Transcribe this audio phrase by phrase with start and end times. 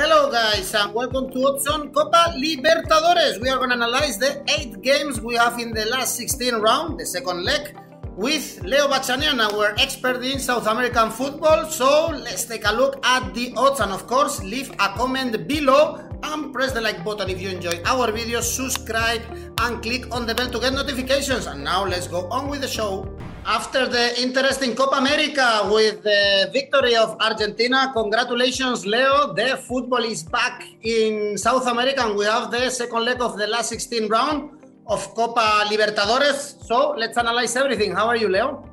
[0.00, 3.40] Hello, guys, and welcome to Odds Copa Libertadores.
[3.42, 7.00] We are going to analyze the eight games we have in the last 16 round,
[7.00, 7.76] the second leg,
[8.14, 11.66] with Leo Bachanian, our expert in South American football.
[11.66, 16.08] So let's take a look at the odds, and of course, leave a comment below
[16.22, 18.44] and press the like button if you enjoy our videos.
[18.44, 19.22] Subscribe
[19.58, 21.46] and click on the bell to get notifications.
[21.46, 23.12] And now let's go on with the show.
[23.48, 29.32] After the interesting Copa America with the victory of Argentina, congratulations, Leo.
[29.32, 33.46] The football is back in South America, and we have the second leg of the
[33.46, 34.50] last 16 round
[34.86, 36.62] of Copa Libertadores.
[36.62, 37.92] So let's analyze everything.
[37.92, 38.68] How are you, Leo?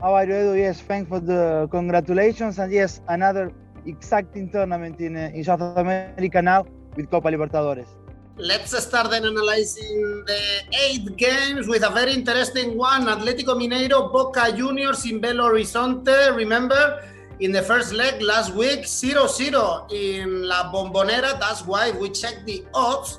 [0.00, 0.52] How are you?
[0.54, 2.60] Yes, thanks for the congratulations.
[2.60, 3.50] And yes, another
[3.84, 7.88] exciting tournament in, uh, in South America now with Copa Libertadores.
[8.40, 10.40] Let's start then analyzing the
[10.72, 13.06] eight games with a very interesting one.
[13.06, 16.36] Atletico Mineiro, Boca Juniors in Belo Horizonte.
[16.36, 17.02] Remember,
[17.40, 21.36] in the first leg last week, 0-0 in La Bombonera.
[21.40, 23.18] That's why we checked the odds.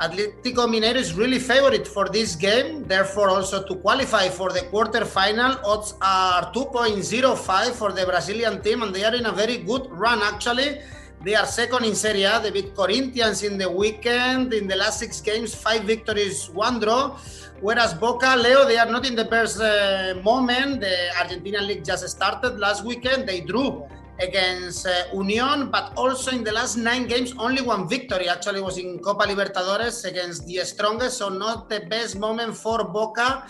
[0.00, 2.84] Atletico Mineiro is really favorite for this game.
[2.84, 8.94] Therefore, also to qualify for the quarterfinal, odds are 2.05 for the Brazilian team, and
[8.94, 10.82] they are in a very good run actually.
[11.24, 12.40] They are second in Serie A.
[12.40, 14.54] They beat Corinthians in the weekend.
[14.54, 17.18] In the last six games, five victories, one draw.
[17.60, 20.80] Whereas Boca, Leo, they are not in the best uh, moment.
[20.80, 23.28] The Argentina League just started last weekend.
[23.28, 23.82] They drew
[24.20, 28.78] against uh, Union, but also in the last nine games, only one victory actually was
[28.78, 31.18] in Copa Libertadores against the strongest.
[31.18, 33.46] So, not the best moment for Boca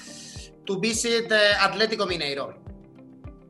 [0.67, 2.55] to visit uh, Atletico Mineiro.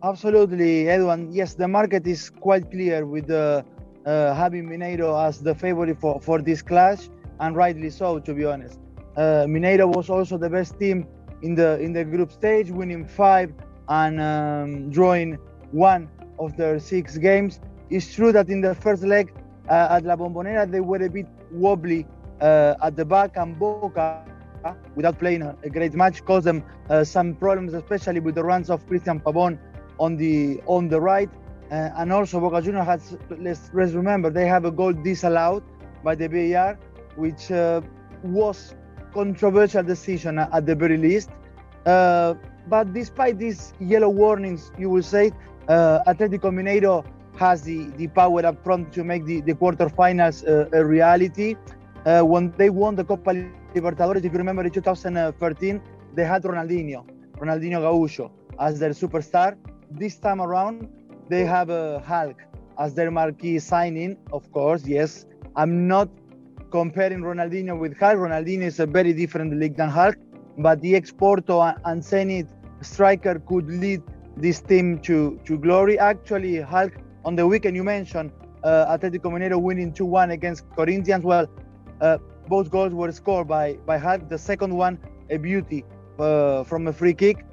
[0.02, 1.30] Absolutely, Edwin.
[1.30, 3.64] Yes, the market is quite clear with the.
[4.08, 8.42] Uh, having Mineiro as the favorite for, for this clash, and rightly so, to be
[8.46, 8.78] honest.
[9.18, 11.06] Uh, Mineiro was also the best team
[11.42, 13.52] in the in the group stage, winning five
[13.90, 15.36] and um, drawing
[15.72, 17.60] one of their six games.
[17.90, 19.30] It's true that in the first leg
[19.68, 22.06] uh, at La Bombonera they were a bit wobbly
[22.40, 24.24] uh, at the back, and Boca,
[24.94, 28.86] without playing a, great match, caused them uh, some problems, especially with the runs of
[28.86, 29.58] Christian Pavon
[29.98, 31.28] on the on the right.
[31.70, 35.62] Uh, and also Boca Juniors has, let's, let's, remember, they have a goal disallowed
[36.02, 36.78] by the VAR,
[37.16, 37.82] which uh,
[38.22, 38.74] was
[39.12, 41.30] controversial decision at the very least.
[41.84, 42.34] Uh,
[42.68, 45.30] but despite these yellow warnings, you will say,
[45.68, 47.04] uh, Atletico Mineiro
[47.36, 51.54] has the, the power up front to make the, the quarterfinals uh, a reality.
[52.04, 53.30] Uh, when they won the Copa
[53.74, 55.80] Libertadores, if you remember in 2013,
[56.14, 57.06] they had Ronaldinho,
[57.38, 59.56] Ronaldinho Gaúcho, as their superstar.
[59.90, 60.88] This time around,
[61.28, 62.36] they have a Hulk
[62.78, 64.86] as their marquee signing, of course.
[64.86, 66.08] Yes, I'm not
[66.70, 68.18] comparing Ronaldinho with Hulk.
[68.18, 70.16] Ronaldinho is a very different league than Hulk,
[70.58, 72.48] but the ex-Porto and Zenit
[72.80, 74.02] striker could lead
[74.36, 75.98] this team to, to glory.
[75.98, 76.92] Actually, Hulk
[77.24, 78.30] on the weekend you mentioned
[78.62, 81.24] uh, Atletico Mineiro winning 2-1 against Corinthians.
[81.24, 81.46] Well,
[82.00, 82.18] uh,
[82.48, 84.28] both goals were scored by by Hulk.
[84.28, 84.98] The second one,
[85.30, 85.84] a beauty
[86.18, 87.44] uh, from a free kick.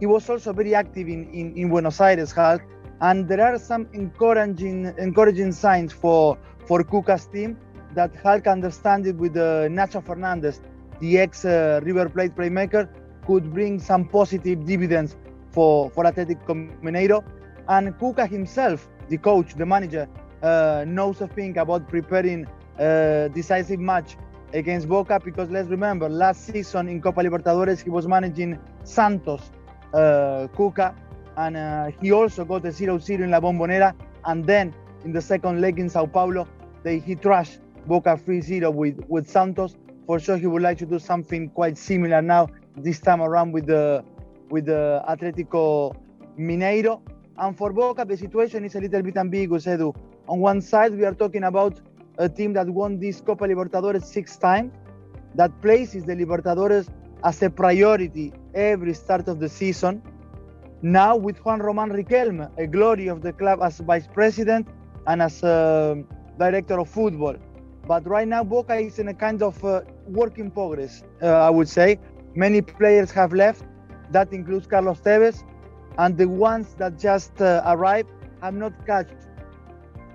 [0.00, 2.62] He was also very active in, in, in Buenos Aires, Hulk
[3.02, 7.58] and there are some encouraging encouraging signs for for Cuca's team
[7.94, 10.60] that Hulk understand it with uh, Nacho Fernandez,
[11.00, 12.88] the ex uh, River Plate playmaker,
[13.26, 15.16] could bring some positive dividends
[15.50, 17.24] for for Atletico Mineiro,
[17.68, 20.08] and Cuca himself, the coach, the manager,
[20.42, 22.46] uh, knows a thing about preparing
[22.78, 24.16] a decisive match
[24.52, 29.50] against Boca because let's remember last season in Copa Libertadores he was managing Santos,
[29.92, 30.46] uh,
[31.36, 33.94] and uh, he also got a 0-0 in La Bombonera,
[34.24, 36.46] and then in the second leg in Sao Paulo,
[36.82, 39.76] they he trashed Boca 3-0 with with Santos.
[40.06, 43.66] For sure, he would like to do something quite similar now this time around with
[43.66, 44.04] the
[44.50, 45.94] with the Atletico
[46.38, 47.00] Mineiro.
[47.38, 49.94] And for Boca, the situation is a little bit ambiguous, Edu.
[50.28, 51.80] On one side, we are talking about
[52.18, 54.72] a team that won this Copa Libertadores six times,
[55.34, 56.88] that places the Libertadores
[57.24, 60.02] as a priority every start of the season
[60.82, 64.66] now with Juan Roman Riquelme, a glory of the club as vice president
[65.06, 65.96] and as uh,
[66.38, 67.36] director of football.
[67.86, 71.50] But right now, Boca is in a kind of uh, work in progress, uh, I
[71.50, 71.98] would say.
[72.34, 73.64] Many players have left.
[74.10, 75.42] That includes Carlos Tevez.
[75.98, 78.10] And the ones that just uh, arrived
[78.40, 79.08] have not catch,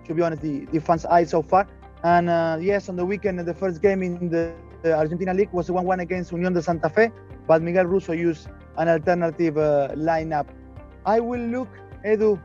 [0.05, 1.67] to be honest, the, the fans' eye so far.
[2.03, 4.53] And uh, yes, on the weekend, the first game in the,
[4.85, 7.11] Argentina League was 1 1 against Unión de Santa Fe.
[7.45, 8.47] But Miguel Russo used
[8.77, 10.47] an alternative uh, lineup.
[11.07, 11.69] I will look,
[12.05, 12.37] Edu,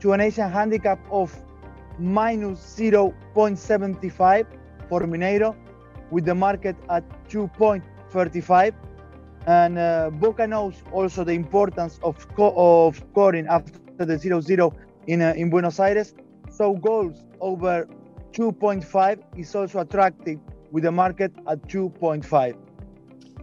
[0.00, 1.32] to an Asian handicap of
[2.00, 4.46] minus 0.75
[4.88, 5.54] for Mineiro,
[6.10, 8.74] with the market at 2.35.
[9.46, 14.74] And uh, Boca knows also the importance of, of scoring after the 0 0
[15.06, 16.12] in, uh, in Buenos Aires.
[16.50, 17.86] So goals over
[18.32, 20.40] 2.5 is also attractive
[20.72, 22.56] with the market at 2.5.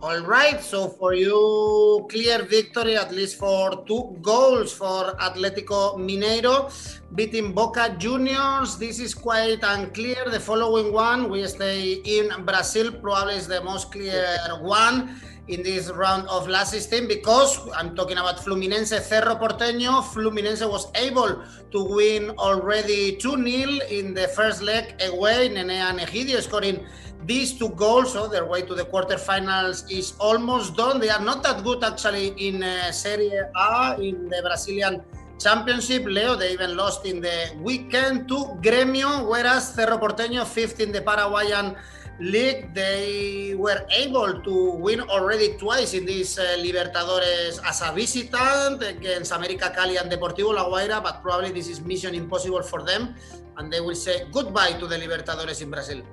[0.05, 6.69] All right, so for you, clear victory, at least for two goals for Atletico Mineiro,
[7.15, 8.77] beating Boca Juniors.
[8.77, 10.29] This is quite unclear.
[10.29, 15.89] The following one, we stay in Brazil, probably is the most clear one in this
[15.89, 20.03] round of last 16 because I'm talking about Fluminense Cerro Porteño.
[20.03, 21.41] Fluminense was able
[21.71, 25.49] to win already 2 0 in the first leg away.
[25.49, 26.85] Nene and Egidio scoring
[27.25, 30.99] these two goals, so their way to the quarterfinals is almost done.
[30.99, 35.01] They are not that good actually in uh, Serie A, in the Brazilian
[35.39, 36.05] Championship.
[36.05, 41.01] Leo, they even lost in the weekend to Gremio, whereas Cerro Porteño, fifth in the
[41.01, 41.75] Paraguayan
[42.19, 48.81] League, they were able to win already twice in this uh, Libertadores as a visitant
[48.83, 53.15] against America Cali and Deportivo La Guaira, but probably this is mission impossible for them,
[53.57, 56.03] and they will say goodbye to the Libertadores in Brazil.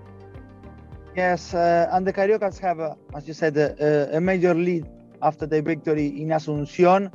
[1.14, 4.88] Yes, uh, and the Cariocas have, uh, as you said, uh, a major lead
[5.20, 7.12] after the victory in Asunción.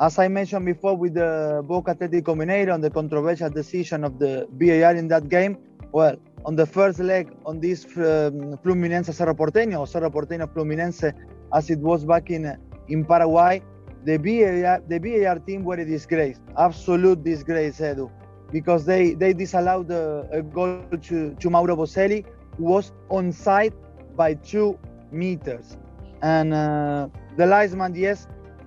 [0.00, 4.48] As I mentioned before, with the Boca Atlético Mineiro and the controversial decision of the
[4.52, 5.58] VAR in that game,
[5.92, 11.12] well, on the first leg on this um, Fluminense Cerro Porteño or Cerro Porteño Fluminense,
[11.52, 12.58] as it was back in
[12.88, 13.62] in Paraguay,
[14.04, 18.10] the VAR the VAR team were a disgrace, absolute disgrace, Edu,
[18.50, 22.24] because they they disallowed a, a goal to, to Mauro Boselli
[22.58, 23.72] was onside
[24.16, 24.78] by two
[25.10, 25.76] meters.
[26.22, 28.26] And uh, the linesman, yes,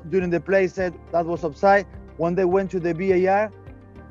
[0.09, 1.85] during the play said that was offside.
[2.17, 3.51] When they went to the VAR,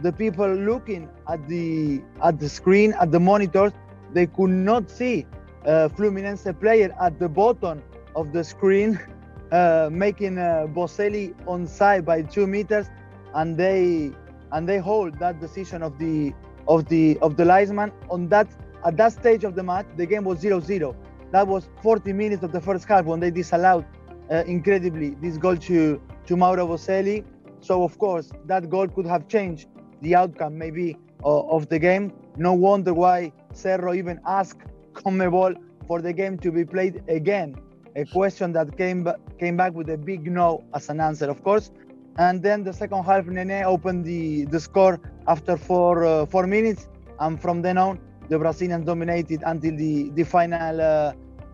[0.03, 3.73] the people looking at the at the screen, at the monitors,
[4.13, 5.27] they could not see
[5.65, 7.83] a Fluminense player at the bottom
[8.15, 8.99] of the screen
[9.53, 12.87] uh, making uh, Boselli onside by two meters,
[13.35, 14.13] and they
[14.53, 16.33] and they hold that decision of the
[16.69, 18.49] of the of the linesman on that
[18.85, 20.97] at that stage of the match, the game was 0 0.
[21.33, 23.85] That was 40 minutes of the first half when they disallowed
[24.31, 27.25] uh, incredibly this goal to, to Mauro Boselli.
[27.61, 29.69] So, of course, that goal could have changed
[30.03, 32.13] the outcome maybe uh, of the game.
[32.37, 34.61] No wonder why Cerro even asked
[34.93, 35.57] Conmebol
[35.87, 37.57] for the game to be played again.
[37.97, 39.09] A question that came
[39.39, 41.71] came back with a big no as an answer, of course.
[42.19, 46.89] And then the second half, Nene opened the, the score after four uh, four minutes,
[47.21, 51.13] and from then on, the Brazilians dominated until the, the final uh,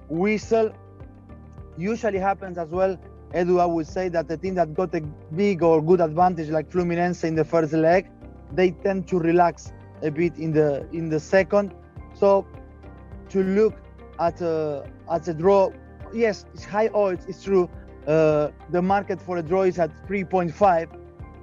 [0.08, 0.72] whistle.
[1.76, 2.98] Usually happens as well,
[3.34, 6.70] Edu, I would say that the team that got a big or good advantage like
[6.70, 8.10] Fluminense in the first leg,
[8.52, 9.72] they tend to relax
[10.02, 11.72] a bit in the in the second.
[12.14, 12.46] So
[13.30, 13.74] to look
[14.20, 15.70] at a at a draw,
[16.12, 17.24] yes, it's high odds.
[17.26, 17.70] It's true.
[18.06, 20.88] Uh, the market for a draw is at 3.5,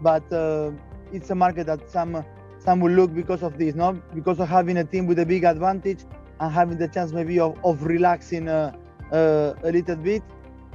[0.01, 0.71] but uh,
[1.11, 2.23] it's a market that some
[2.59, 3.93] some will look because of this, no?
[4.13, 5.99] Because of having a team with a big advantage
[6.39, 8.73] and having the chance maybe of, of relaxing uh,
[9.11, 10.21] uh, a little bit.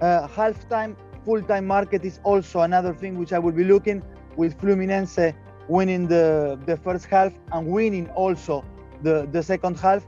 [0.00, 4.02] Uh, half-time, full-time market is also another thing which I will be looking
[4.36, 5.34] with Fluminense
[5.68, 8.64] winning the, the first half and winning also
[9.02, 10.04] the, the second half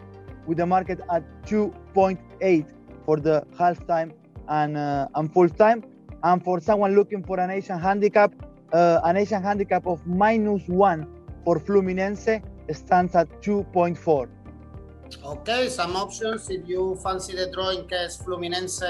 [0.47, 2.67] with the market at 2.8
[3.05, 4.13] for the half-time
[4.49, 5.85] and, uh, and full-time.
[6.23, 8.35] And for someone looking for an Asian handicap,
[8.73, 11.07] uh, an Asian handicap of minus one
[11.47, 14.29] for Fluminense stands at 2.4.
[15.25, 16.51] Okay, some options.
[16.51, 18.83] If you fancy the draw in case Fluminense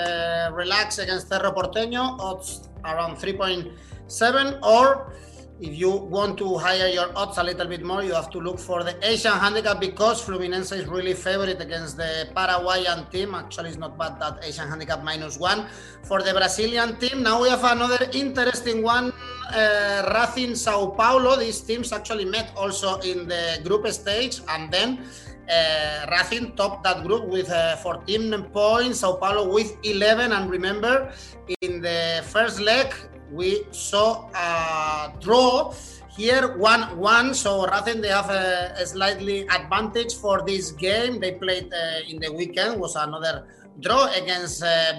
[0.56, 5.12] relax against Cerro Porteño, odds around 3.7 or
[5.60, 8.58] if you want to higher your odds a little bit more, you have to look
[8.58, 13.34] for the Asian handicap because Fluminense is really favorite against the Paraguayan team.
[13.34, 15.66] Actually, it's not bad that Asian handicap minus one.
[16.02, 19.12] For the Brazilian team, now we have another interesting one.
[19.54, 21.36] Uh, Racing Sao Paulo.
[21.36, 25.06] These teams actually met also in the group stage and then
[25.48, 30.32] uh, Racing topped that group with uh, 14 points, Sao Paulo with 11.
[30.32, 31.12] And remember,
[31.60, 32.94] in the first leg,
[33.32, 35.72] we saw a draw
[36.16, 41.20] here 1-1 so Racing they have a, a, slightly advantage for this game.
[41.20, 43.46] They played uh, in the weekend was another
[43.80, 44.94] draw against uh,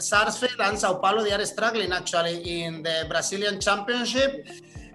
[0.00, 1.22] Sarsfield and Sao Paulo.
[1.22, 4.48] They are struggling actually in the Brazilian championship.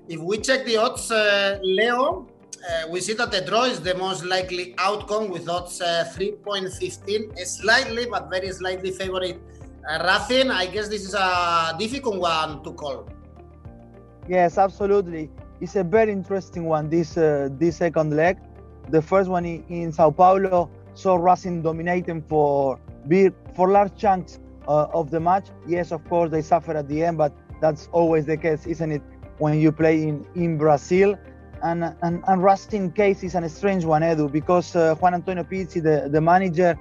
[0.10, 2.28] If we check the odds uh, Leo
[2.70, 7.38] uh, we see that the draw is the most likely outcome with odds uh, 3.15
[7.38, 9.40] slightly but very slightly favorite
[9.90, 13.10] uh, Racing, I guess this is a difficult one to call.
[14.28, 15.30] Yes, absolutely.
[15.60, 16.90] It's a very interesting one.
[16.90, 18.38] This uh, this second leg,
[18.90, 24.40] the first one in, in Sao Paulo saw Racing dominating for big, for large chunks
[24.68, 25.48] uh, of the match.
[25.68, 29.02] Yes, of course they suffer at the end, but that's always the case, isn't it?
[29.40, 31.18] When you play in in Brazil,
[31.64, 35.82] And, and, and Racing case is a strange one, Edu, because uh, Juan Antonio Pizzi,
[35.82, 36.78] the, the manager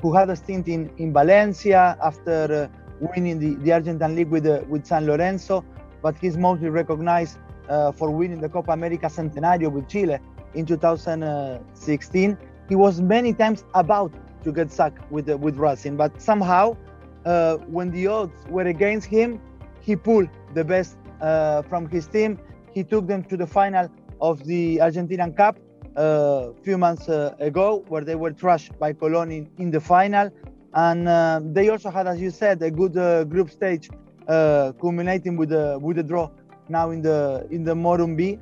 [0.00, 4.46] who had a stint in, in Valencia after uh, winning the, the Argentine League with,
[4.46, 5.64] uh, with San Lorenzo,
[6.02, 10.18] but he's mostly recognized uh, for winning the Copa America Centenario with Chile
[10.54, 12.38] in 2016.
[12.68, 14.12] He was many times about
[14.44, 16.76] to get sacked with, with Racing, but somehow,
[17.24, 19.40] uh, when the odds were against him,
[19.80, 22.38] he pulled the best uh, from his team.
[22.72, 23.88] He took them to the final
[24.20, 25.58] of the Argentinian Cup
[25.96, 29.80] a uh, few months uh, ago, where they were trashed by Colón in, in the
[29.80, 30.30] final.
[30.74, 32.94] And uh, they also had, as you said, a good
[33.28, 33.90] group stage,
[34.28, 36.30] culminating with a with a draw
[36.68, 38.38] now in the in the Morumbi.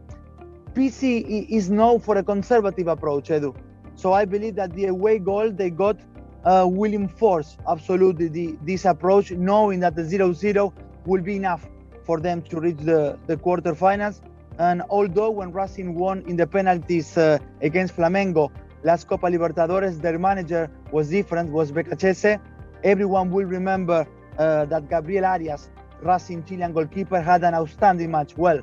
[0.74, 3.56] Pizzi is known for a conservative approach, Edu.
[3.94, 5.96] So I believe that the away goal they got
[6.44, 10.72] uh, will enforce absolutely the, this approach, knowing that the 0-0
[11.04, 11.66] will be enough
[12.04, 14.20] for them to reach the, the quarterfinals.
[14.58, 18.50] And although when Racing won in the penalties uh, against Flamengo
[18.82, 22.40] last Copa Libertadores, their manager was different, was Beccacece.
[22.82, 24.06] Everyone will remember
[24.38, 25.70] uh, that Gabriel Arias,
[26.02, 28.36] Racing Chilean goalkeeper, had an outstanding match.
[28.36, 28.60] Well,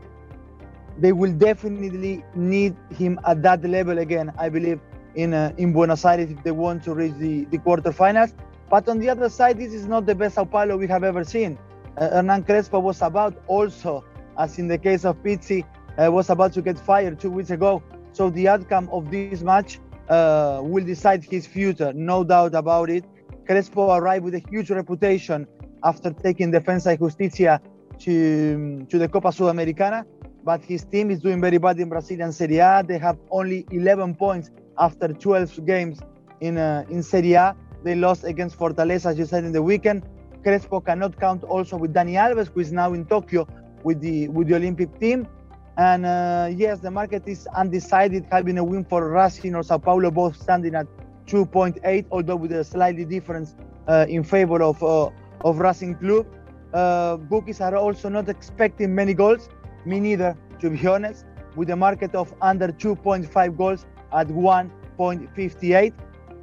[0.98, 4.80] they will definitely need him at that level again, I believe,
[5.16, 8.34] in uh, in Buenos Aires if they want to reach the, the quarterfinals.
[8.70, 11.24] But on the other side, this is not the best Sao Paulo we have ever
[11.24, 11.58] seen.
[11.98, 14.04] Uh, Hernan Crespo was about also,
[14.38, 15.64] as in the case of Pizzi,
[15.98, 17.82] was about to get fired two weeks ago.
[18.12, 23.04] So the outcome of this match uh, will decide his future, no doubt about it.
[23.46, 25.48] Crespo arrived with a huge reputation
[25.84, 27.62] after taking Defensa y Justicia
[28.00, 30.06] to, to the Copa Sudamericana,
[30.44, 32.84] but his team is doing very bad in Brazilian Serie A.
[32.86, 36.00] They have only 11 points after 12 games
[36.42, 37.56] in, uh, in Serie A.
[37.84, 40.04] They lost against Fortaleza, as you said, in the weekend.
[40.44, 43.48] Crespo cannot count also with Dani Alves, who is now in Tokyo
[43.84, 45.28] with the with the Olympic team.
[45.78, 50.10] And uh, yes, the market is undecided, having a win for Racing or Sao Paulo,
[50.10, 50.88] both standing at
[51.28, 53.56] 2.8, although with a slightly difference
[53.88, 55.10] uh, in favor of uh,
[55.42, 56.26] of Racing Club.
[56.74, 59.50] Uh, bookies are also not expecting many goals,
[59.86, 65.94] me neither, to be honest, with a market of under 2.5 goals at 1.58.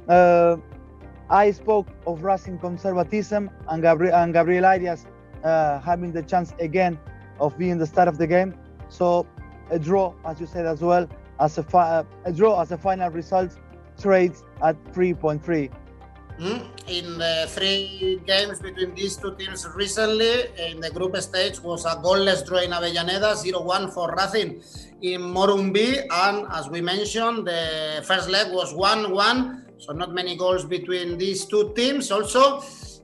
[0.09, 0.57] Uh,
[1.29, 5.05] I spoke of Racing conservatism and, Gabriel, and Gabriel Arias
[5.43, 6.97] uh, having the chance again
[7.39, 8.55] of being the start of the game.
[8.93, 9.25] So
[9.71, 11.09] a draw, as you said as well,
[11.39, 13.57] as a, fi- a draw as a final result
[13.99, 15.71] trades at 3.3.
[16.39, 16.65] Mm.
[16.87, 21.95] In the three games between these two teams recently, in the group stage was a
[22.05, 24.61] goalless draw in Avellaneda, 0-1 for Racing
[25.01, 30.65] in Morumbi, and as we mentioned, the first leg was 1-1, so not many goals
[30.65, 32.11] between these two teams.
[32.11, 32.61] Also,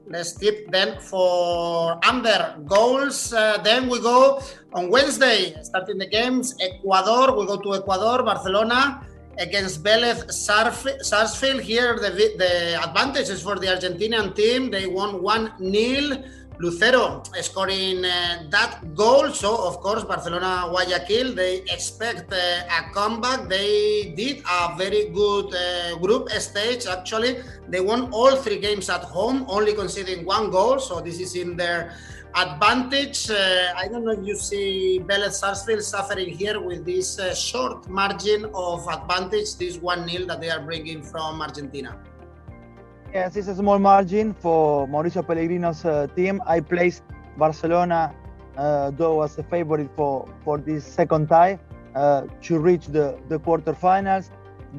[0.10, 3.32] let's tip then for under goals.
[3.32, 4.42] Uh, then we go
[4.74, 6.56] on Wednesday, starting the games.
[6.60, 9.06] Ecuador, we go to Ecuador, Barcelona
[9.38, 11.62] against Vélez Sarsfield.
[11.62, 14.70] Here, the, the advantage is for the Argentinian team.
[14.70, 16.24] They won 1 0.
[16.60, 19.32] Lucero scoring uh, that goal.
[19.32, 22.38] So, of course, Barcelona Guayaquil, they expect uh,
[22.68, 23.48] a comeback.
[23.48, 27.39] They did a very good uh, group stage, actually.
[27.70, 30.80] They won all three games at home, only conceding one goal.
[30.80, 31.96] So, this is in their
[32.36, 33.30] advantage.
[33.30, 37.88] Uh, I don't know if you see Vélez Sarsfield suffering here with this uh, short
[37.89, 41.98] margin of advantage, this 1 0 that they are bringing from Argentina.
[43.12, 46.39] Yes, it's a small margin for Mauricio Pellegrino's uh, team.
[46.46, 47.01] I placed
[47.38, 48.13] Barcelona,
[48.56, 51.58] uh, though, as a favorite for, for this second tie
[51.96, 54.30] uh, to reach the, the quarterfinals.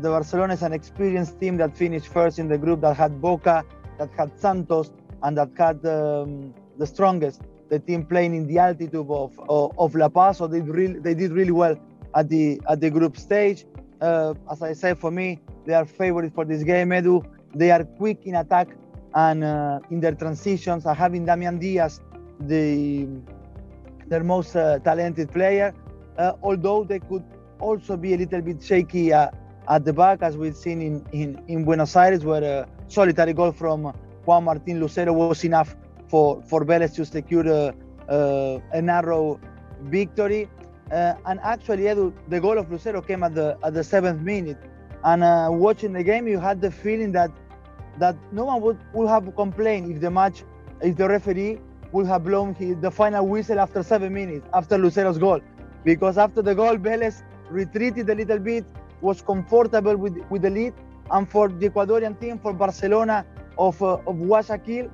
[0.01, 3.65] The Barcelona is an experienced team that finished first in the group that had Boca,
[3.99, 4.93] that had Santos,
[5.25, 9.95] and that had um, the strongest, the team playing in the altitude of, of, of
[9.97, 10.39] La Paz.
[10.39, 11.75] So they, really, they did really well
[12.15, 13.67] at the, at the group stage.
[14.01, 17.85] Uh, as I said, for me, they are favorite for this game, Edu they are
[17.85, 18.69] quick in attack
[19.15, 20.87] and uh, in their transitions.
[20.87, 22.01] Are having Damian Diaz,
[22.41, 23.09] the
[24.09, 25.73] their most uh, talented player,
[26.19, 27.25] uh, although they could
[27.61, 29.31] also be a little bit shaky uh,
[29.69, 33.53] at the back, as we've seen in, in, in Buenos Aires, where a solitary goal
[33.53, 33.93] from
[34.25, 35.77] Juan Martin Lucero was enough
[36.09, 37.75] for, for Vélez to secure a,
[38.09, 39.39] a, a narrow
[39.83, 40.49] victory.
[40.91, 44.59] Uh, and actually, Edu, the goal of Lucero came at the at the seventh minute.
[45.05, 47.31] And uh, watching the game, you had the feeling that
[48.01, 50.43] that no one would, would have complained if the match,
[50.81, 51.61] if the referee
[51.93, 55.41] would have blown his, the final whistle after seven minutes after Lucero's goal,
[55.85, 58.65] because after the goal, Vélez retreated a little bit,
[59.01, 60.75] was comfortable with with the lead,
[61.11, 63.25] and for the Ecuadorian team, for Barcelona
[63.59, 64.91] of uh, of Guayaquil,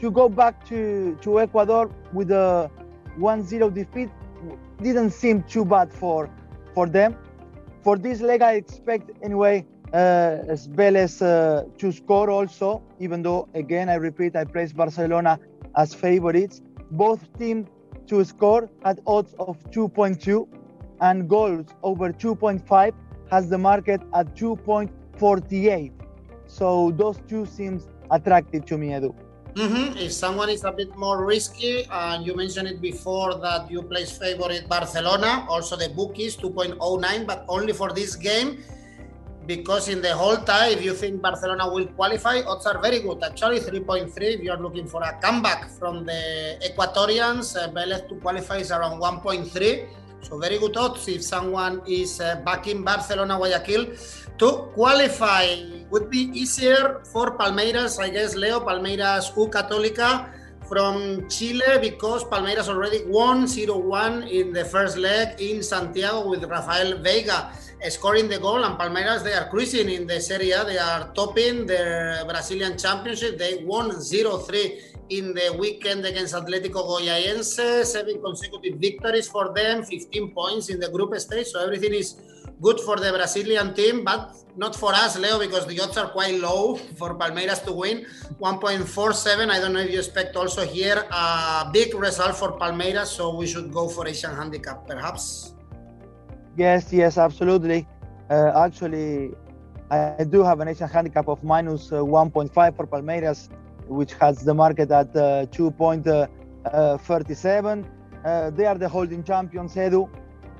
[0.00, 2.70] to go back to to Ecuador with a
[3.18, 4.10] 1-0 defeat
[4.82, 6.28] didn't seem too bad for
[6.74, 7.16] for them.
[7.82, 13.88] For this leg, I expect anyway uh, Vélez uh, to score also, even though, again,
[13.88, 15.38] I repeat, I place Barcelona
[15.76, 16.62] as favorites.
[16.92, 17.68] Both teams
[18.06, 20.46] to score at odds of 2.2
[21.00, 22.92] and goals over 2.5
[23.30, 25.92] has the market at 2.48.
[26.46, 29.14] So those two seems attractive to me, Edu.
[29.54, 29.98] Mm-hmm.
[29.98, 34.16] If someone is a bit more risky, and you mentioned it before that you place
[34.16, 38.62] favorite Barcelona, also the bookies 2.09, but only for this game
[39.50, 43.18] because in the whole tie, if you think Barcelona will qualify, odds are very good.
[43.24, 46.22] Actually, 3.3 if you're looking for a comeback from the
[46.68, 47.56] Ecuadorians.
[47.58, 49.50] Uh, Vélez to qualify is around 1.3.
[50.22, 53.84] So very good odds if someone is uh, Barcelona Guayaquil
[54.38, 55.46] to qualify.
[55.90, 60.30] Would be easier for Palmeiras, I guess, Leo, Palmeiras U Católica
[60.70, 67.02] from Chile because Palmeiras already won 0-1 in the first leg in Santiago with Rafael
[67.02, 67.50] Veiga
[67.88, 70.64] scoring the goal and Palmeiras they are cruising in the Serie A.
[70.64, 73.38] They are topping the Brazilian championship.
[73.38, 77.84] They won 0-3 in the weekend against Atletico Goianiense.
[77.86, 81.46] Seven consecutive victories for them 15 points in the group stage.
[81.46, 82.16] So everything is
[82.60, 86.34] good for the Brazilian team but not for us Leo because the odds are quite
[86.38, 88.04] low for Palmeiras to win.
[88.40, 93.34] 1.47 I don't know if you expect also here a big result for Palmeiras so
[93.34, 95.54] we should go for Asian handicap perhaps
[96.56, 97.86] Yes, yes, absolutely.
[98.28, 99.30] Uh, actually,
[99.90, 103.48] I do have an Asian handicap of minus, uh, 1.5 for Palmeiras,
[103.88, 107.84] which has the market at uh, 2.37.
[108.24, 110.08] Uh, they are the holding champions, Edu.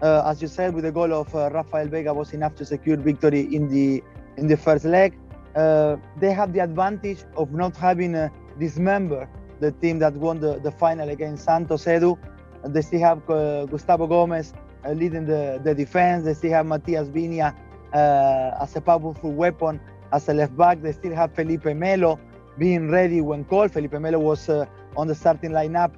[0.02, 2.96] Uh, as you said, with the goal of uh, Rafael Veiga was enough to secure
[2.96, 4.02] victory in the
[4.36, 5.12] in the first leg.
[5.54, 8.14] they have the advantage of not having
[8.58, 9.28] dismembered
[9.58, 12.16] the team that won the, the final against Santos, Edu.
[12.64, 13.26] They still have
[13.70, 16.24] Gustavo Gomez uh, leading the, the defense.
[16.24, 17.54] They still have Matias Viña
[17.92, 19.80] uh, as a powerful weapon
[20.12, 20.82] as a left back.
[20.82, 22.18] They still have Felipe Melo
[22.58, 23.72] being ready when called.
[23.72, 24.66] Felipe Melo was uh,
[24.96, 25.92] on the starting lineup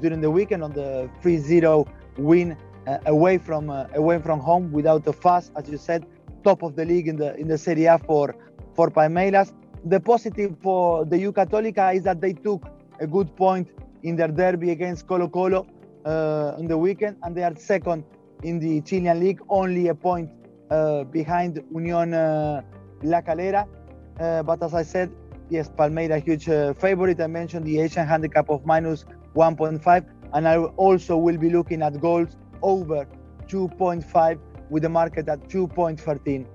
[0.00, 1.86] during the weekend on the 3-0
[2.16, 2.56] win
[3.06, 6.06] away from away from home without a fuss, as you said,
[6.42, 8.34] top of the league in the in the Serie A for
[8.74, 9.52] for Palmeiras.
[9.84, 12.66] The positive for the U Católica is that they took
[13.00, 13.68] a good point
[14.02, 15.66] in their derby against Colo Colo
[16.04, 18.04] uh, on the weekend, and they are second
[18.42, 20.30] in the Chilean league, only a point
[20.70, 22.62] uh, behind Union uh,
[23.02, 23.66] La Calera.
[24.20, 25.10] Uh, but as I said,
[25.50, 27.20] yes, Palmeiras huge uh, favorite.
[27.20, 32.00] I mentioned the Asian handicap of minus 1.5, and I also will be looking at
[32.00, 33.06] goals over
[33.46, 34.38] 2.5
[34.70, 36.46] with the market at 2.13.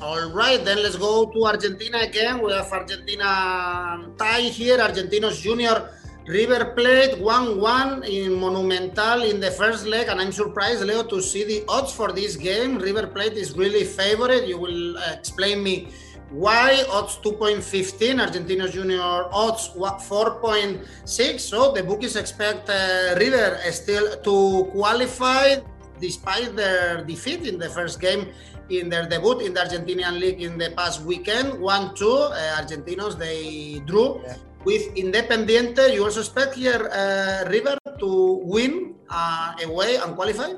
[0.00, 2.40] All right, then let's go to Argentina again.
[2.42, 5.90] We have Argentina tie here, Argentinos Junior
[6.26, 11.42] River Plate 1-1 in Monumental in the first leg, and I'm surprised, Leo, to see
[11.42, 12.78] the odds for this game.
[12.78, 14.46] River Plate is really favored.
[14.46, 15.88] You will uh, explain me
[16.30, 16.84] why.
[16.88, 21.40] Odds 2.15, Argentinos Junior odds 4.6.
[21.40, 25.56] So the bookies expect uh, River still to qualify
[26.00, 28.28] despite their defeat in the first game
[28.70, 31.54] in their debut in the Argentinian League in the past weekend.
[31.54, 34.22] 1-2, uh, Argentinos, they drew.
[34.22, 40.52] Yeah with Independiente, you also expect here uh, River to win uh, away and qualify?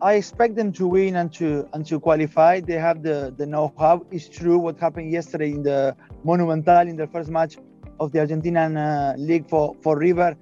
[0.00, 2.60] I expect them to win and to and to qualify.
[2.60, 4.04] They have the, the know-how.
[4.10, 7.56] It's true what happened yesterday in the Monumental in the first match
[7.98, 10.36] of the Argentinian uh, league for, for River.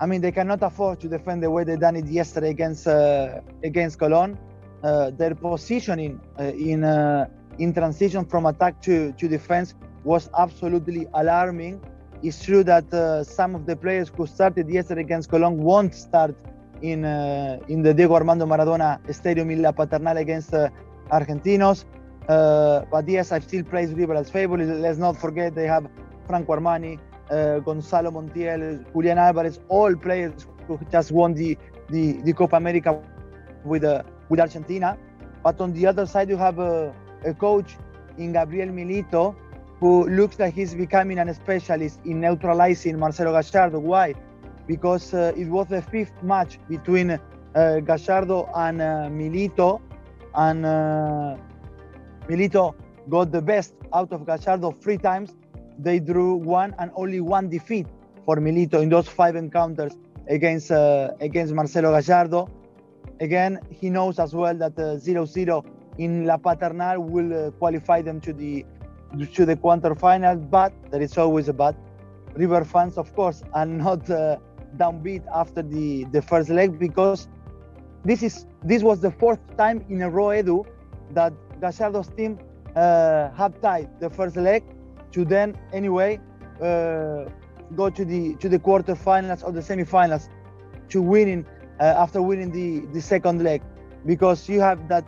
[0.00, 3.40] I mean, they cannot afford to defend the way they done it yesterday against uh,
[3.64, 4.38] against Colón.
[4.82, 6.84] Uh, their positioning uh, in
[7.58, 9.74] in transition from attack to, to defense
[10.06, 11.80] was absolutely alarming.
[12.22, 16.34] It's true that uh, some of the players who started yesterday against Colón won't start
[16.80, 20.68] in uh, in the Diego Armando Maradona Stadium in La Paternal against uh,
[21.10, 21.84] Argentinos.
[22.28, 24.66] Uh, but yes, I still praise River as favorite.
[24.86, 25.88] Let's not forget they have
[26.26, 26.98] Franco Armani,
[27.30, 31.58] uh, Gonzalo Montiel, Julian Alvarez, all players who just won the
[31.90, 32.90] the, the Copa America
[33.64, 34.96] with uh, with Argentina.
[35.42, 36.94] But on the other side, you have a
[37.38, 37.76] coach
[38.18, 39.34] in Gabriel Milito
[39.80, 43.78] who looks like he's becoming a specialist in neutralizing Marcelo Gallardo.
[43.78, 44.14] Why?
[44.66, 47.10] Because uh, it was the fifth match between
[47.54, 49.80] uh, Gallardo and uh, Milito,
[50.34, 51.36] and uh,
[52.28, 52.74] Milito
[53.08, 55.34] got the best out of Gallardo three times.
[55.78, 57.86] They drew one and only one defeat
[58.24, 59.92] for Milito in those five encounters
[60.28, 62.48] against uh, against Marcelo Gallardo.
[63.20, 65.62] Again, he knows as well that 0-0 uh,
[65.96, 68.66] in La Paternal will qualify them to the
[69.24, 71.74] to the quarterfinals, but there is always a but.
[72.34, 74.36] River fans, of course, are not uh,
[74.76, 77.28] downbeat after the, the first leg because
[78.04, 80.66] this is this was the fourth time in a row, Edu,
[81.12, 82.38] that Gallardo's team
[82.74, 84.62] uh, have tied the first leg
[85.12, 86.20] to then anyway
[86.60, 87.24] uh,
[87.74, 90.28] go to the to the quarterfinals or the semifinals
[90.88, 91.44] to winning
[91.80, 93.62] uh, after winning the the second leg
[94.04, 95.04] because you have that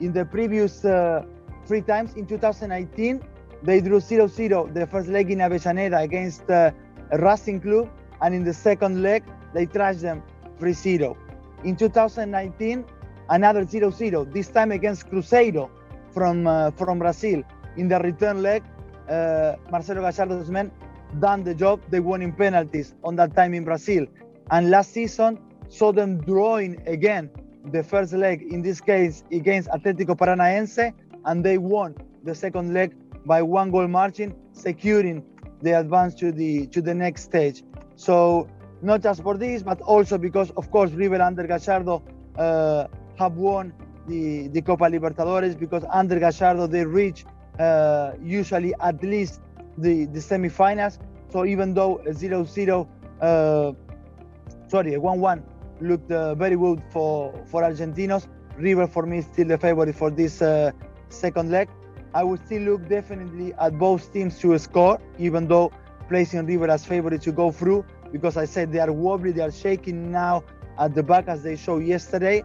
[0.00, 1.24] in the previous uh,
[1.66, 3.22] three times in 2019
[3.62, 6.70] they drew 0-0 the first leg in Avellaneda against uh,
[7.12, 7.90] Racing Club
[8.22, 10.22] and in the second leg they trashed them
[10.60, 11.16] 3-0
[11.64, 12.84] in 2019
[13.30, 15.70] another 0-0 this time against Cruzeiro
[16.12, 17.42] from uh, from Brazil.
[17.76, 18.62] In the return leg
[19.08, 20.70] uh, Marcelo Gallardo's men
[21.20, 24.06] done the job they won in penalties on that time in Brazil.
[24.50, 25.38] And last season
[25.68, 27.30] saw them drawing again
[27.72, 30.92] the first leg in this case against Atletico Paranaense
[31.24, 32.94] and they won the second leg
[33.26, 35.22] by one goal margin securing
[35.62, 37.62] the advance to the to the next stage
[37.96, 38.48] so
[38.82, 42.02] not just for this but also because of course River under Gallardo
[42.38, 42.86] uh,
[43.18, 43.72] have won
[44.06, 47.24] the, the Copa Libertadores because under Gallardo they reach
[47.58, 49.40] uh, usually at least
[49.78, 50.98] the, the semifinals.
[51.30, 52.88] So even though a 0 0,
[53.20, 53.72] uh,
[54.68, 55.42] sorry, a 1 1
[55.80, 60.10] looked uh, very good for, for Argentinos, River for me is still the favorite for
[60.10, 60.70] this uh,
[61.08, 61.68] second leg.
[62.16, 65.70] I would still look definitely at both teams to score, even though
[66.08, 69.52] placing River as favorite to go through, because I said they are wobbly, they are
[69.52, 70.42] shaking now
[70.78, 72.42] at the back as they showed yesterday.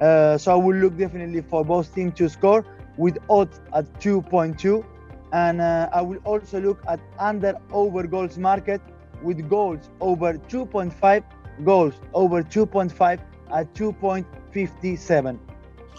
[0.00, 4.84] Uh, so I will look definitely for both teams to score with odds at 2.2
[5.32, 8.80] and uh, I will also look at under over goals market
[9.22, 11.22] with goals over 2.5
[11.62, 13.20] goals over 2.5
[13.52, 15.38] at 2.57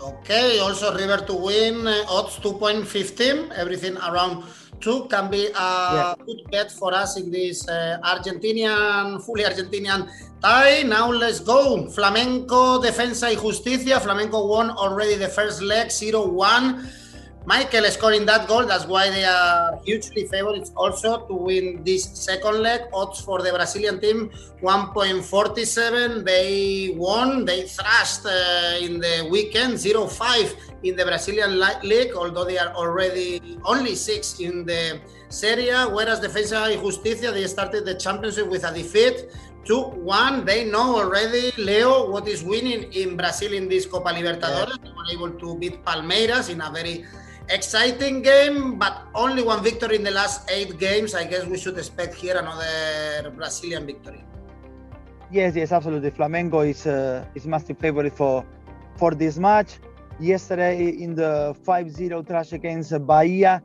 [0.02, 4.44] okay also river to win uh, odds 2.15 everything around
[4.82, 6.14] 2 can be a yeah.
[6.26, 10.10] good bet for us in this uh, argentinian fully argentinian
[10.42, 10.84] tie.
[10.84, 11.88] Now let's go.
[11.90, 14.00] Flamengo defensa y justicia.
[14.00, 17.05] Flamengo won already the first leg 0-1
[17.46, 18.66] Michael scoring that goal.
[18.66, 22.82] That's why they are hugely favorites also to win this second leg.
[22.92, 24.32] Odds for the Brazilian team
[24.64, 26.26] 1.47.
[26.26, 27.46] They won.
[27.46, 32.74] They thrashed uh, in the weekend 0 5 in the Brazilian league, although they are
[32.74, 35.88] already only six in the Serie A.
[35.88, 39.30] Whereas Defensa y Justicia, they started the championship with a defeat.
[39.66, 40.46] 2 1.
[40.46, 44.78] They know already, Leo, what is winning in Brazil in this Copa Libertadores.
[44.82, 44.90] Yeah.
[45.08, 47.06] They were able to beat Palmeiras in a very
[47.50, 51.16] exciting game, but only one victory in the last eight games.
[51.16, 54.24] I guess we should expect here another Brazilian victory.
[55.32, 56.12] Yes, yes, absolutely.
[56.12, 58.46] Flamengo is uh, is massive favorite for
[58.98, 59.80] for this match.
[60.20, 63.62] Yesterday in the 5-0 trash against Bahia,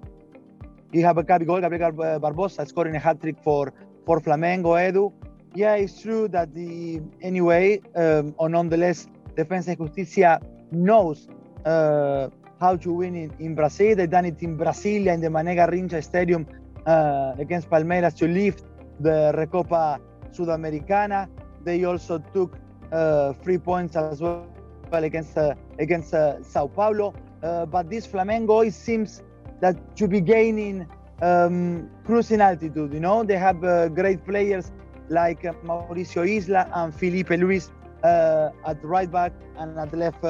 [0.93, 3.73] you have a Gabriel Barbosa scoring a hat trick for
[4.05, 4.75] for Flamengo.
[4.75, 5.13] Edu,
[5.55, 10.41] yeah, it's true that the anyway, um, or nonetheless, Defensa y Justicia
[10.73, 11.29] knows.
[11.65, 13.97] Uh, how to win in, in Brazil.
[13.97, 16.47] They done it in Brasilia in the Mané Garrincha Stadium
[16.87, 18.65] uh, against Palmeiras to lift
[19.01, 19.99] the Recopa
[20.33, 21.29] Sudamericana.
[21.65, 22.59] They also took
[22.93, 24.47] uh, three points as well
[24.93, 27.15] against uh, against uh, Sao Paulo.
[27.43, 29.23] Uh, but this Flamengo, it seems
[29.61, 30.87] that to be gaining
[31.23, 32.93] um, cruising altitude.
[32.93, 34.71] You know, they have uh, great players
[35.09, 37.71] like Mauricio Isla and Filipe Luis
[38.03, 40.23] at right back and at left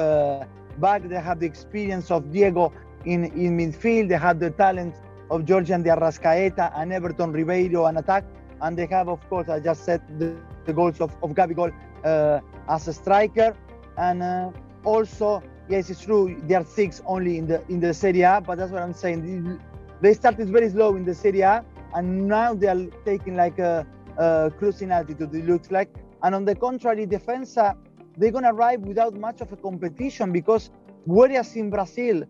[0.81, 1.07] back.
[1.07, 2.73] They have the experience of Diego
[3.05, 4.09] in, in midfield.
[4.09, 4.95] They have the talent
[5.29, 8.25] of Giorgian de Arrascaeta and Everton Ribeiro and attack.
[8.61, 11.71] And they have, of course, I just said the, the goals of, of Gabigol
[12.03, 13.55] uh, as a striker.
[13.97, 14.51] And uh,
[14.83, 18.57] also, yes, it's true, they are six only in the in the Serie A, but
[18.57, 19.59] that's what I'm saying.
[20.01, 21.63] They started very slow in the Serie A,
[21.93, 23.85] and now they are taking like a,
[24.17, 25.89] a cruising altitude, it looks like.
[26.23, 27.75] And on the contrary, Defensa
[28.17, 30.69] they're going to arrive without much of a competition because
[31.05, 32.23] whereas in Brazil,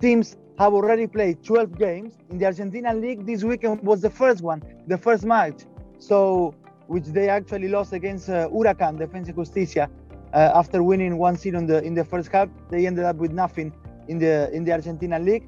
[0.00, 4.42] teams have already played 12 games, in the Argentina League, this weekend was the first
[4.42, 5.62] one, the first match.
[5.98, 6.54] So,
[6.86, 9.88] which they actually lost against uh, Huracan, Defensa Justicia,
[10.34, 12.48] uh, after winning 1-0 in the in the first half.
[12.70, 13.72] They ended up with nothing
[14.08, 15.46] in the in the Argentina League.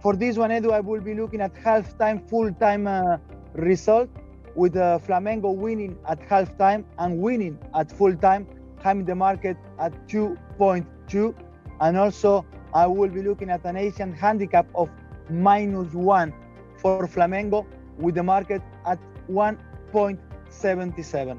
[0.00, 3.18] For this one, Edu, I will be looking at halftime, full-time uh,
[3.54, 4.08] result
[4.54, 8.46] with uh, Flamengo winning at halftime and winning at full-time
[8.82, 11.34] having the market at 2.2
[11.80, 14.88] and also I will be looking at an Asian handicap of
[15.28, 16.32] minus one
[16.76, 17.66] for Flamengo
[17.98, 18.98] with the market at
[19.30, 21.38] 1.77.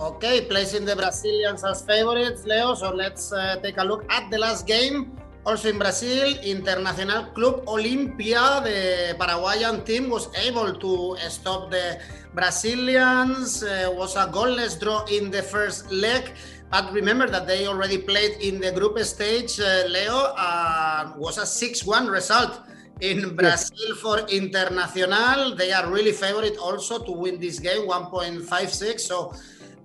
[0.00, 2.74] Okay, placing the Brazilians as favorites, Leo.
[2.74, 5.16] So let's uh, take a look at the last game.
[5.46, 12.00] Also in Brazil, Internacional Club Olimpia, the Paraguayan team, was able to stop the
[12.34, 13.62] Brazilians.
[13.62, 16.32] Uh, was a goalless draw in the first leg.
[16.74, 21.46] But remember that they already played in the group stage, uh, Leo, uh, was a
[21.46, 22.66] 6 1 result
[23.00, 23.98] in Brazil yes.
[24.02, 25.56] for Internacional.
[25.56, 28.98] They are really favorite also to win this game, 1.56.
[28.98, 29.32] So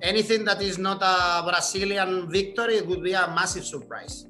[0.02, 4.26] anything that is not a Brazilian victory, it would be a massive surprise.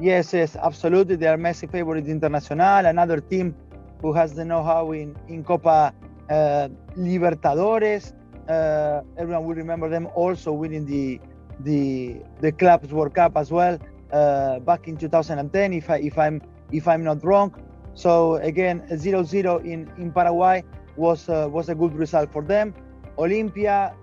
[0.00, 1.14] Yes, yes, absolutely.
[1.14, 3.54] They are massive favorite Internacional, another team
[4.00, 5.94] who has the know-how in, in Copa
[6.28, 8.14] uh, Libertadores.
[8.48, 11.20] Uh, everyone will remember them also winning the
[11.60, 13.78] the the clubs World Cup as well
[14.12, 17.54] uh, back in 2010, if I if I'm if I'm not wrong.
[17.94, 20.64] So again, 0-0 in in Paraguay
[20.96, 22.74] was uh, was a good result for them.
[23.18, 23.94] Olimpia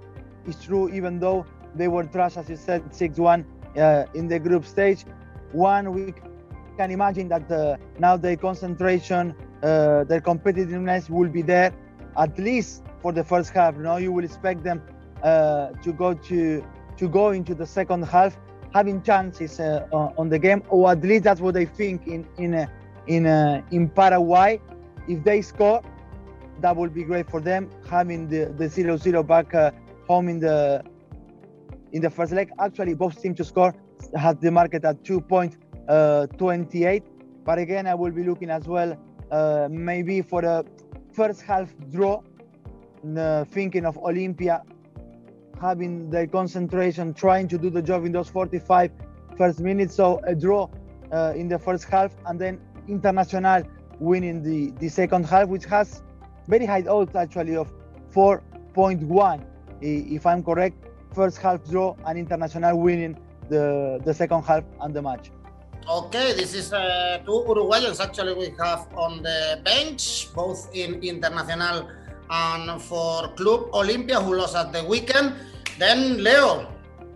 [0.45, 3.45] is true, even though they were trash, as you said, 6-1
[3.77, 5.05] uh, in the group stage.
[5.51, 6.13] One, we
[6.77, 11.73] can imagine that uh, now their concentration, uh, their competitiveness will be there,
[12.17, 13.75] at least for the first half.
[13.75, 14.81] You know, you will expect them
[15.23, 16.63] uh, to go to
[16.99, 18.37] to go into the second half
[18.73, 22.53] having chances uh, on the game, or at least that's what they think in in
[22.53, 22.67] uh,
[23.07, 24.61] in uh, in Paraguay.
[25.07, 25.81] If they score,
[26.61, 27.69] that will be great for them.
[27.89, 29.71] Having the the zero zero back uh,
[30.07, 30.83] home in the
[31.91, 32.51] in the first leg.
[32.59, 33.73] Actually, both teams to score
[34.15, 35.55] has the market at 2.28.
[35.89, 37.05] Uh,
[37.43, 38.95] but again, I will be looking as well
[39.31, 40.63] uh, maybe for a
[41.11, 42.21] first half draw.
[43.55, 44.61] thinking of Olimpia
[45.59, 48.91] having their concentration, trying to do the job in those 45
[49.37, 49.95] first minutes.
[49.95, 50.69] So a draw
[51.11, 53.67] uh, in the first half, and then Internacional
[53.99, 56.01] winning the, the second half, which has
[56.47, 57.71] very high odds actually of
[58.13, 59.45] 4.1,
[59.81, 60.75] if I'm correct.
[61.13, 63.17] First half draw and Internacional winning
[63.49, 65.31] the, the second half and the match.
[65.89, 71.89] Okay, this is uh, two Uruguayans actually we have on the bench, both in Internacional
[72.29, 75.33] and for Club Olimpia, who lost at the weekend.
[75.77, 76.67] Then, Leo,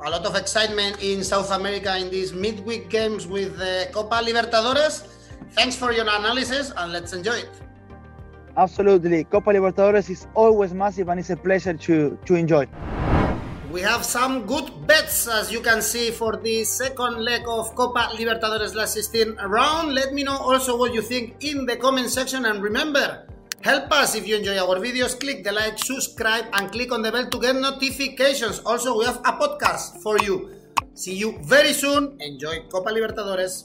[0.06, 5.08] a lot of excitement in South America in these midweek games with the Copa Libertadores.
[5.52, 7.50] Thanks for your analysis and let's enjoy it.
[8.58, 9.24] Absolutely.
[9.24, 12.68] Copa Libertadores is always massive and it's a pleasure to, to enjoy.
[13.72, 18.12] We have some good bets, as you can see, for the second leg of Copa
[18.14, 19.96] Libertadores last 16 round.
[19.96, 22.46] Let me know also what you think in the comment section.
[22.46, 23.26] And remember,
[23.64, 27.10] Help us if you enjoy our videos, click the like, subscribe, and click on the
[27.10, 28.60] bell to get notifications.
[28.66, 30.52] Also, we have a podcast for you.
[30.94, 32.18] See you very soon.
[32.20, 33.64] Enjoy Copa Libertadores.